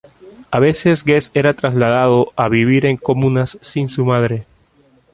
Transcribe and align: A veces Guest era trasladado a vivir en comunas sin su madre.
A 0.49 0.57
veces 0.59 1.03
Guest 1.03 1.37
era 1.37 1.53
trasladado 1.53 2.31
a 2.35 2.49
vivir 2.49 2.87
en 2.87 2.97
comunas 2.97 3.59
sin 3.61 3.87
su 3.87 4.03
madre. 4.03 4.47